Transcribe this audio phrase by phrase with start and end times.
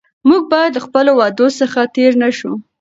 [0.27, 2.51] موږ باید له خپلو وعدو څخه تېر نه شو.